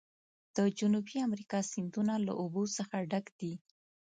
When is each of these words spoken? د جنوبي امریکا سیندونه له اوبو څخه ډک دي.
د 0.55 0.57
جنوبي 0.79 1.17
امریکا 1.27 1.59
سیندونه 1.71 2.13
له 2.25 2.33
اوبو 2.41 2.63
څخه 2.77 2.95
ډک 3.11 3.25
دي. 3.39 3.53